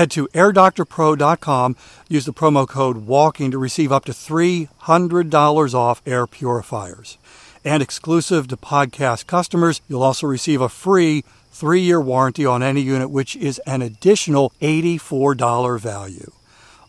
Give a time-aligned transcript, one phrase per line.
[0.00, 1.76] Head to airdoctorpro.com,
[2.08, 7.18] use the promo code WALKING to receive up to $300 off air purifiers.
[7.66, 12.80] And exclusive to podcast customers, you'll also receive a free three year warranty on any
[12.80, 16.32] unit, which is an additional $84 value.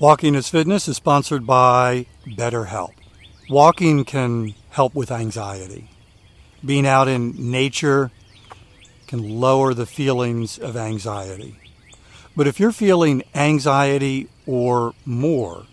[0.00, 2.95] Walking is Fitness is sponsored by BetterHelp.
[3.48, 5.88] Walking can help with anxiety.
[6.64, 8.10] Being out in nature
[9.06, 11.56] can lower the feelings of anxiety.
[12.34, 15.66] But if you're feeling anxiety or more,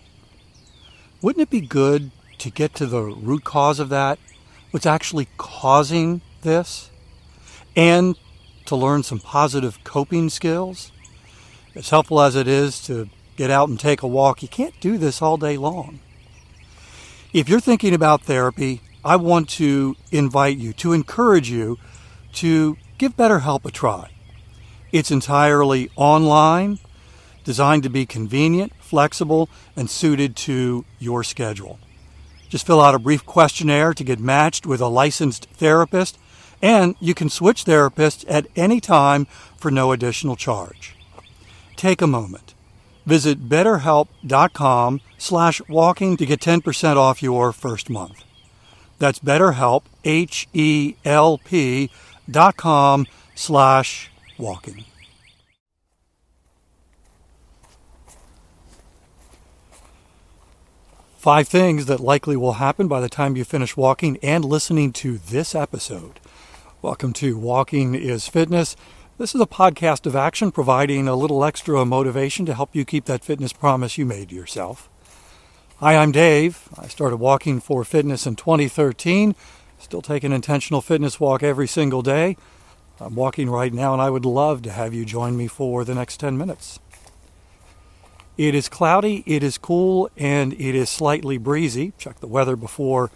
[1.20, 4.20] wouldn't it be good to get to the root cause of that?
[4.70, 6.90] What's actually causing this?
[7.74, 8.16] And
[8.66, 10.92] to learn some positive coping skills?
[11.74, 14.96] As helpful as it is to get out and take a walk, you can't do
[14.96, 15.98] this all day long.
[17.34, 21.78] If you're thinking about therapy, I want to invite you, to encourage you
[22.34, 24.12] to give BetterHelp a try.
[24.92, 26.78] It's entirely online,
[27.42, 31.80] designed to be convenient, flexible, and suited to your schedule.
[32.48, 36.16] Just fill out a brief questionnaire to get matched with a licensed therapist,
[36.62, 40.94] and you can switch therapists at any time for no additional charge.
[41.74, 42.53] Take a moment
[43.06, 48.24] Visit betterhelp.com slash walking to get 10% off your first month.
[48.98, 51.90] That's betterhelp, H-E-L-P
[52.30, 54.84] dot com slash walking.
[61.18, 65.16] Five things that likely will happen by the time you finish walking and listening to
[65.16, 66.20] this episode.
[66.82, 68.76] Welcome to Walking is Fitness.
[69.16, 73.04] This is a podcast of action providing a little extra motivation to help you keep
[73.04, 74.88] that fitness promise you made to yourself.
[75.76, 76.68] Hi, I'm Dave.
[76.76, 79.36] I started walking for fitness in 2013.
[79.78, 82.36] Still take an intentional fitness walk every single day.
[82.98, 85.94] I'm walking right now and I would love to have you join me for the
[85.94, 86.80] next 10 minutes.
[88.36, 91.92] It is cloudy, it is cool, and it is slightly breezy.
[91.98, 93.12] Check the weather before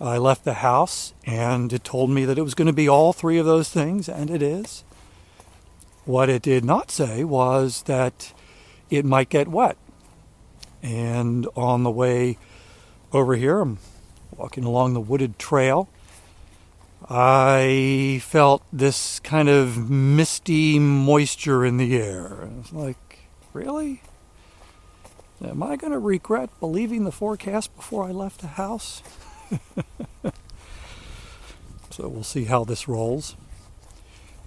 [0.00, 3.12] I left the house, and it told me that it was going to be all
[3.12, 4.82] three of those things, and it is.
[6.04, 8.32] What it did not say was that
[8.90, 9.76] it might get wet.
[10.82, 12.36] And on the way
[13.12, 13.78] over here, I'm
[14.36, 15.88] walking along the wooded trail.
[17.08, 22.42] I felt this kind of misty moisture in the air.
[22.42, 23.18] I was like,
[23.52, 24.02] really?
[25.42, 29.02] Am I going to regret believing the forecast before I left the house?
[31.90, 33.36] so we'll see how this rolls.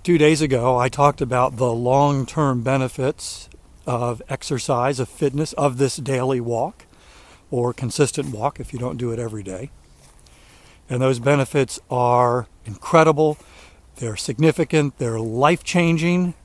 [0.07, 3.50] Two days ago, I talked about the long term benefits
[3.85, 6.85] of exercise, of fitness, of this daily walk
[7.51, 9.69] or consistent walk if you don't do it every day.
[10.90, 13.38] And those benefits are incredible,
[13.97, 16.35] they're significant, they're life changing.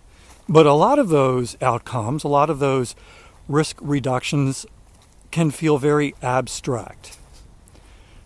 [0.49, 2.97] But a lot of those outcomes, a lot of those
[3.47, 4.67] risk reductions
[5.31, 7.17] can feel very abstract.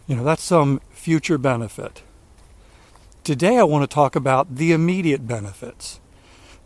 [0.06, 2.00] You know, that's some future benefit.
[3.26, 5.98] Today, I want to talk about the immediate benefits,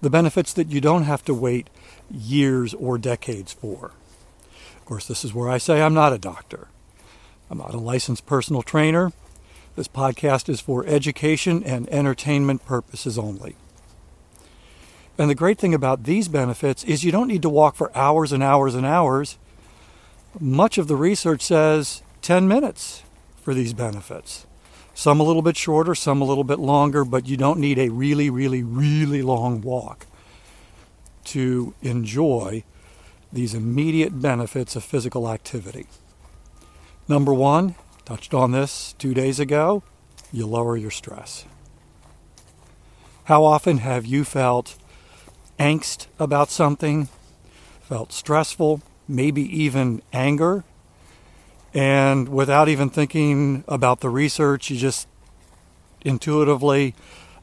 [0.02, 1.70] the benefits that you don't have to wait
[2.10, 3.92] years or decades for.
[4.76, 6.68] Of course, this is where I say I'm not a doctor.
[7.48, 9.10] I'm not a licensed personal trainer.
[9.74, 13.56] This podcast is for education and entertainment purposes only.
[15.16, 18.32] And the great thing about these benefits is you don't need to walk for hours
[18.32, 19.38] and hours and hours.
[20.38, 23.02] Much of the research says 10 minutes
[23.40, 24.44] for these benefits.
[25.00, 27.88] Some a little bit shorter, some a little bit longer, but you don't need a
[27.88, 30.04] really, really, really long walk
[31.24, 32.64] to enjoy
[33.32, 35.86] these immediate benefits of physical activity.
[37.08, 39.82] Number one, touched on this two days ago,
[40.30, 41.46] you lower your stress.
[43.24, 44.76] How often have you felt
[45.58, 47.08] angst about something,
[47.80, 50.62] felt stressful, maybe even anger,
[51.72, 55.06] and without even thinking about the research, you just
[56.02, 56.94] intuitively,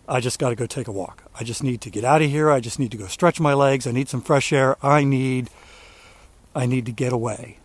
[0.07, 1.24] I just got to go take a walk.
[1.39, 2.50] I just need to get out of here.
[2.50, 3.85] I just need to go stretch my legs.
[3.88, 4.77] I need some fresh air.
[4.83, 5.50] I need
[6.57, 7.59] I need to get away.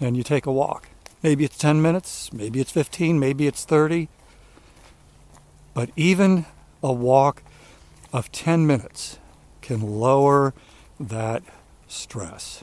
[0.00, 0.88] And you take a walk.
[1.22, 4.08] Maybe it's 10 minutes, maybe it's 15, maybe it's 30.
[5.74, 6.46] But even
[6.84, 7.42] a walk
[8.12, 9.18] of 10 minutes
[9.60, 10.54] can lower
[11.00, 11.42] that
[11.88, 12.62] stress.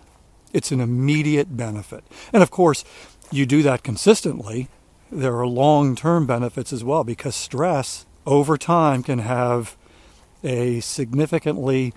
[0.54, 2.04] It's an immediate benefit.
[2.32, 2.86] And of course,
[3.32, 4.70] you do that consistently,
[5.12, 9.76] there are long term benefits as well because stress over time can have
[10.44, 11.94] a significantly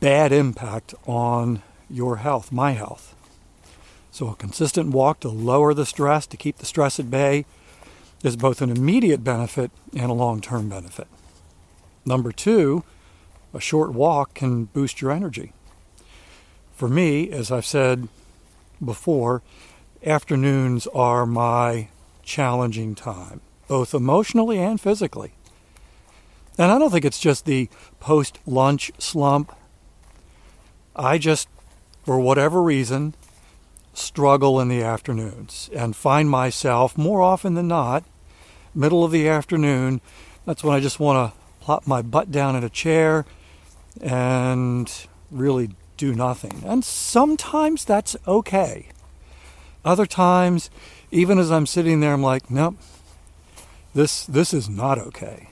[0.00, 3.14] bad impact on your health, my health.
[4.10, 7.46] So, a consistent walk to lower the stress, to keep the stress at bay,
[8.24, 11.06] is both an immediate benefit and a long term benefit.
[12.04, 12.82] Number two,
[13.54, 15.52] a short walk can boost your energy.
[16.80, 18.08] For me, as I've said
[18.82, 19.42] before,
[20.02, 21.88] afternoons are my
[22.22, 25.34] challenging time, both emotionally and physically.
[26.56, 27.68] And I don't think it's just the
[28.00, 29.54] post lunch slump.
[30.96, 31.50] I just,
[32.02, 33.12] for whatever reason,
[33.92, 38.04] struggle in the afternoons and find myself more often than not,
[38.74, 40.00] middle of the afternoon,
[40.46, 43.26] that's when I just want to plop my butt down in a chair
[44.00, 44.90] and
[45.30, 46.62] really do nothing.
[46.64, 48.86] And sometimes that's okay.
[49.84, 50.70] Other times,
[51.10, 52.76] even as I'm sitting there, I'm like, nope,
[53.94, 55.50] this, this is not okay.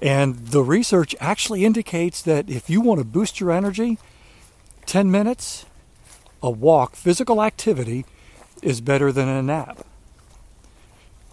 [0.00, 3.98] And the research actually indicates that if you want to boost your energy,
[4.86, 5.66] 10 minutes,
[6.42, 8.06] a walk, physical activity,
[8.62, 9.84] is better than a nap.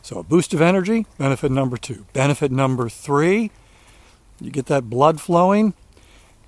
[0.02, 2.06] So, a boost of energy, benefit number two.
[2.12, 3.52] Benefit number three,
[4.40, 5.74] you get that blood flowing,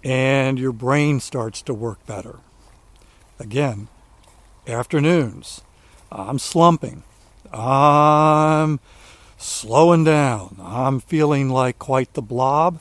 [0.03, 2.39] and your brain starts to work better.
[3.39, 3.87] Again,
[4.67, 5.61] afternoons,
[6.11, 7.03] I'm slumping,
[7.51, 8.79] I'm
[9.37, 12.79] slowing down, I'm feeling like quite the blob.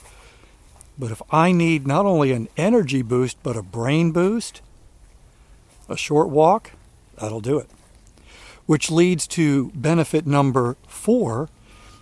[0.98, 4.62] But if I need not only an energy boost, but a brain boost,
[5.88, 6.72] a short walk,
[7.16, 7.70] that'll do it.
[8.66, 11.48] Which leads to benefit number four,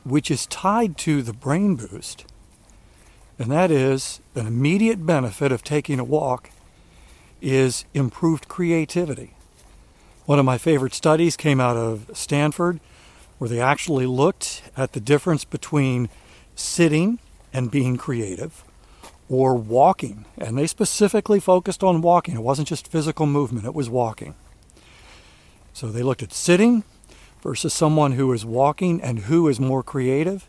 [0.05, 2.25] which is tied to the brain boost
[3.39, 6.51] and that is an immediate benefit of taking a walk
[7.43, 9.35] is improved creativity.
[10.25, 12.81] One of my favorite studies came out of Stanford
[13.39, 16.09] where they actually looked at the difference between
[16.55, 17.19] sitting
[17.53, 18.65] and being creative
[19.29, 20.25] or walking.
[20.39, 22.35] And they specifically focused on walking.
[22.35, 24.35] It wasn't just physical movement, it was walking.
[25.73, 26.85] So they looked at sitting
[27.43, 30.49] versus someone who is walking and who is more creative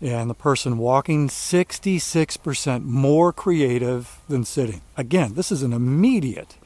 [0.00, 4.82] and the person walking 66% more creative than sitting.
[4.96, 6.56] Again, this is an immediate,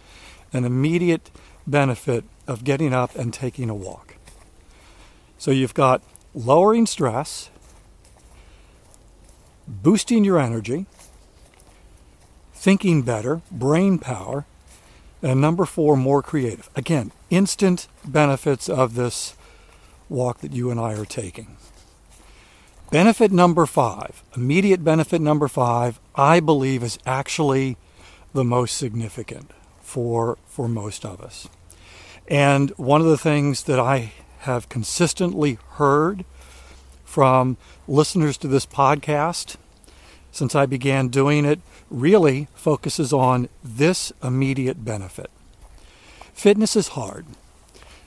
[0.52, 1.30] an immediate
[1.66, 4.16] benefit of getting up and taking a walk.
[5.38, 6.02] So you've got
[6.34, 7.50] lowering stress,
[9.66, 10.86] boosting your energy,
[12.52, 14.44] thinking better, brain power,
[15.22, 16.68] and number four, more creative.
[16.74, 19.34] Again, instant benefits of this
[20.08, 21.56] walk that you and I are taking.
[22.90, 27.76] Benefit number five, immediate benefit number five, I believe is actually
[28.32, 31.48] the most significant for, for most of us.
[32.26, 36.24] And one of the things that I have consistently heard
[37.04, 39.54] from listeners to this podcast
[40.32, 41.60] since I began doing it
[41.90, 45.30] really focuses on this immediate benefit.
[46.34, 47.26] Fitness is hard,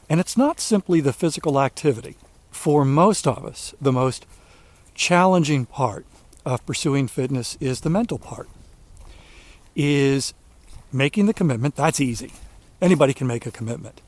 [0.10, 2.18] and it's not simply the physical activity.
[2.52, 4.26] For most of us, the most
[4.94, 6.06] challenging part
[6.46, 8.50] of pursuing fitness is the mental part.
[9.76, 10.34] Is
[10.92, 12.34] making the commitment, that's easy.
[12.82, 14.02] Anybody can make a commitment.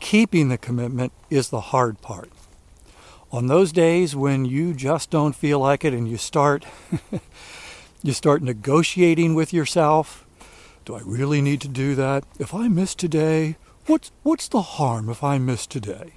[0.00, 2.30] Keeping the commitment is the hard part.
[3.30, 6.64] On those days when you just don't feel like it and you start
[8.02, 10.24] you start negotiating with yourself,
[10.84, 12.24] do I really need to do that?
[12.38, 13.56] If I miss today,
[13.86, 16.14] what's what's the harm if I miss today?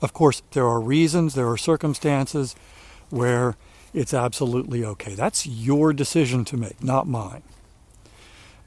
[0.00, 2.54] Of course, there are reasons, there are circumstances
[3.10, 3.56] where
[3.94, 5.14] it's absolutely okay.
[5.14, 7.42] That's your decision to make, not mine.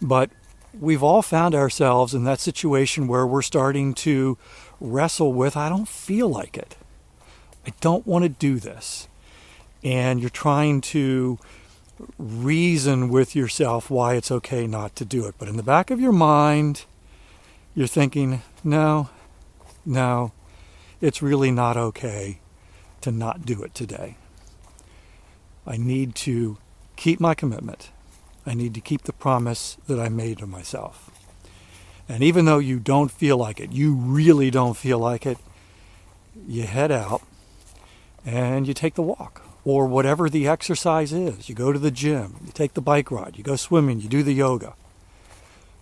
[0.02, 0.32] But
[0.78, 4.38] we've all found ourselves in that situation where we're starting to
[4.80, 6.78] wrestle with, I don't feel like it.
[7.66, 9.08] I don't want to do this.
[9.84, 11.38] And you're trying to
[12.18, 15.36] reason with yourself why it's okay not to do it.
[15.38, 16.86] But in the back of your mind,
[17.76, 19.10] you're thinking, no,
[19.86, 20.32] no,
[21.02, 22.40] it's really not okay
[23.02, 24.18] to not do it today.
[25.70, 26.58] I need to
[26.96, 27.92] keep my commitment.
[28.44, 31.12] I need to keep the promise that I made to myself.
[32.10, 35.38] And even though you don't feel like it, you really don't feel like it,
[36.48, 37.22] you head out
[38.26, 41.48] and you take the walk or whatever the exercise is.
[41.48, 44.24] You go to the gym, you take the bike ride, you go swimming, you do
[44.24, 44.74] the yoga.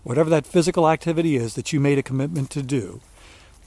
[0.04, 3.00] Whatever that physical activity is that you made a commitment to do,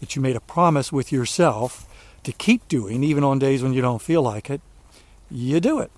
[0.00, 1.86] that you made a promise with yourself
[2.24, 4.60] to keep doing, even on days when you don't feel like it,
[5.30, 5.90] you do it.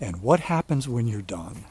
[0.00, 1.64] And what happens when you're done?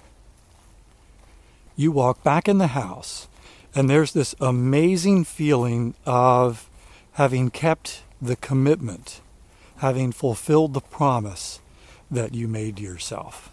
[1.76, 3.28] You walk back in the house,
[3.74, 6.70] and there's this amazing feeling of
[7.14, 9.22] having kept the commitment,
[9.78, 11.60] having fulfilled the promise
[12.10, 13.52] that you made to yourself.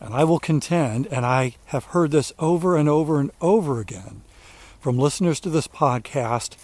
[0.00, 4.22] And I will contend, and I have heard this over and over and over again
[4.80, 6.56] from listeners to this podcast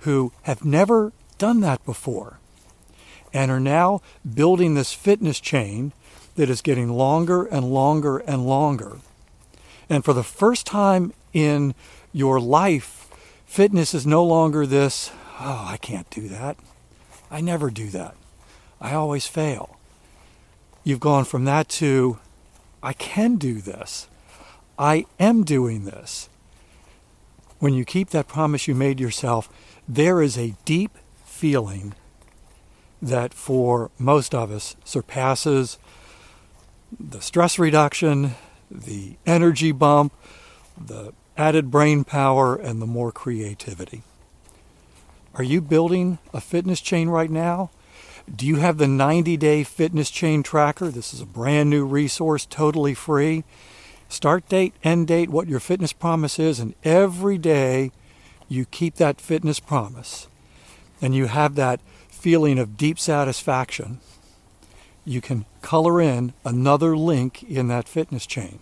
[0.00, 2.38] who have never done that before
[3.34, 4.00] and are now
[4.34, 5.92] building this fitness chain
[6.36, 8.98] that is getting longer and longer and longer.
[9.88, 11.74] And for the first time in
[12.12, 13.08] your life,
[13.46, 16.56] fitness is no longer this, oh, I can't do that.
[17.30, 18.14] I never do that.
[18.80, 19.78] I always fail.
[20.84, 22.18] You've gone from that to,
[22.82, 24.08] I can do this.
[24.78, 26.28] I am doing this.
[27.58, 29.48] When you keep that promise you made yourself,
[29.88, 31.94] there is a deep feeling
[33.00, 35.78] that for most of us surpasses
[36.98, 38.32] the stress reduction,
[38.70, 40.12] the energy bump,
[40.76, 44.02] the added brain power, and the more creativity.
[45.34, 47.70] Are you building a fitness chain right now?
[48.34, 50.88] Do you have the 90 day fitness chain tracker?
[50.88, 53.44] This is a brand new resource, totally free.
[54.08, 57.90] Start date, end date, what your fitness promise is, and every day
[58.48, 60.28] you keep that fitness promise
[61.00, 64.00] and you have that feeling of deep satisfaction
[65.06, 68.58] you can color in another link in that fitness chain.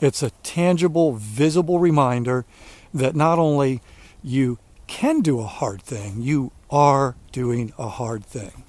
[0.00, 2.46] It's a tangible, visible reminder
[2.94, 3.82] that not only
[4.22, 8.64] you can do a hard thing, you are doing a hard thing.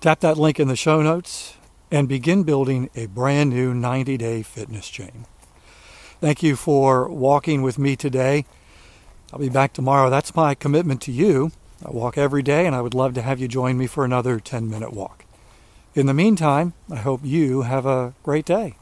[0.00, 1.54] Tap that link in the show notes
[1.90, 5.26] and begin building a brand new 90 day fitness chain.
[6.20, 8.46] Thank you for walking with me today.
[9.32, 10.08] I'll be back tomorrow.
[10.08, 11.52] That's my commitment to you.
[11.84, 14.38] I walk every day, and I would love to have you join me for another
[14.38, 15.21] 10 minute walk.
[15.94, 18.76] In the meantime, I hope you have a great day.